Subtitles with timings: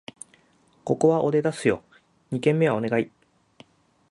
[0.83, 1.83] ここは俺出すよ！
[2.31, 3.11] 二軒目はお願い